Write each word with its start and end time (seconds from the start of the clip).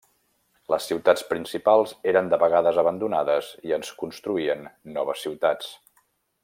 Les 0.73 0.87
ciutats 0.91 1.25
principals 1.33 1.93
eren 2.13 2.31
de 2.33 2.41
vegades 2.45 2.81
abandonades 2.85 3.53
i 3.71 3.77
es 3.81 3.95
construïen 4.03 4.67
noves 4.97 5.27
ciutats. 5.27 5.73